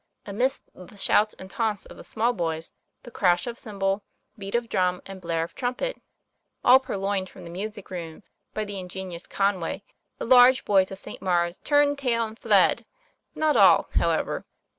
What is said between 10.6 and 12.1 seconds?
boys of St. Maure's turned